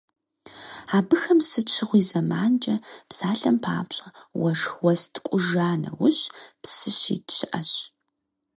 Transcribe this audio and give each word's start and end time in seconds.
Абыхэм 0.97 1.39
сыт 1.49 1.67
щыгъуи 1.73 2.01
зэманкӀэ, 2.07 2.75
псалъэм 3.09 3.57
папщӀэ, 3.63 4.07
уэшх, 4.41 4.71
уэс 4.83 5.01
ткӀуж 5.13 5.47
а 5.69 5.71
нэужь 5.81 6.23
псы 6.61 6.89
щит 6.99 7.25
щыӀэщ. 7.37 7.71